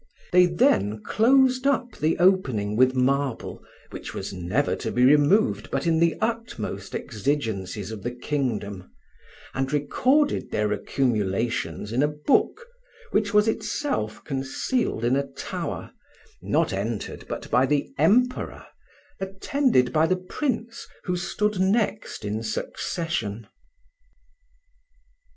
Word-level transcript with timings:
They 0.31 0.47
then 0.47 1.03
closed 1.03 1.67
up 1.67 1.95
the 1.97 2.17
opening 2.17 2.75
with 2.75 2.95
marble, 2.95 3.63
which 3.91 4.15
was 4.15 4.33
never 4.33 4.75
to 4.77 4.91
be 4.91 5.05
removed 5.05 5.69
but 5.69 5.85
in 5.85 5.99
the 5.99 6.15
utmost 6.19 6.95
exigences 6.95 7.91
of 7.91 8.01
the 8.01 8.09
kingdom, 8.09 8.89
and 9.53 9.71
recorded 9.71 10.49
their 10.49 10.71
accumulations 10.71 11.91
in 11.93 12.01
a 12.01 12.07
book, 12.07 12.65
which 13.11 13.31
was 13.31 13.47
itself 13.47 14.23
concealed 14.23 15.05
in 15.05 15.15
a 15.15 15.27
tower, 15.33 15.91
not 16.41 16.73
entered 16.73 17.27
but 17.27 17.51
by 17.51 17.67
the 17.67 17.87
Emperor, 17.99 18.65
attended 19.19 19.93
by 19.93 20.07
the 20.07 20.17
prince 20.17 20.87
who 21.03 21.15
stood 21.15 21.59
next 21.59 22.25
in 22.25 22.41
succession. 22.41 23.45